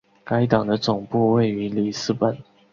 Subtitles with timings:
[0.23, 2.35] 该党的总部位于里斯本。